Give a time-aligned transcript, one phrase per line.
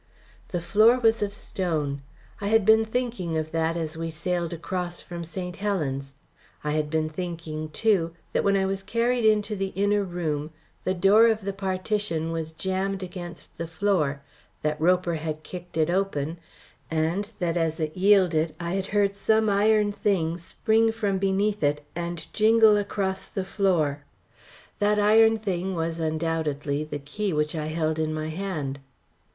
[0.47, 2.01] The floor was of stone.
[2.41, 5.57] I had been thinking of that as we sailed across from St.
[5.57, 6.13] Helen's.
[6.63, 10.49] I had been thinking, too, that when I was carried into the inner room
[10.85, 14.23] the door of the partition was jambed against the floor,
[14.63, 16.39] that Roper had kicked it open,
[16.89, 21.85] and that, as it yielded, I had heard some iron thing spring from beneath it
[21.95, 24.03] and jingle across the floor.
[24.79, 28.79] That iron thing was, undoubtedly, the key which I held in my hand.